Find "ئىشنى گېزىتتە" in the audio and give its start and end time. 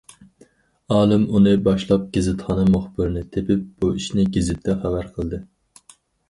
3.99-4.77